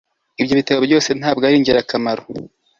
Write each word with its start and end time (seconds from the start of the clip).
Ibyo 0.41 0.53
bitabo 0.59 0.79
byose 0.87 1.09
ntabwo 1.19 1.43
ari 1.45 1.55
ingirakamaro 1.59 2.23